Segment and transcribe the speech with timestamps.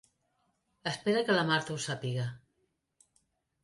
[0.93, 2.29] Espera que la Martha ho sàpiga.